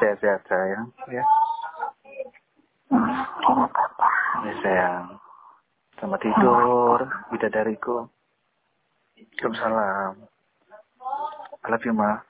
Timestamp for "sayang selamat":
4.62-6.20